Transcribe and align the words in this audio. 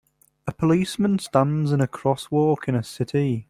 A 0.47 0.51
policeman 0.51 1.19
stands 1.19 1.71
in 1.71 1.79
a 1.79 1.87
crosswalk 1.87 2.67
in 2.67 2.73
a 2.73 2.81
city. 2.81 3.39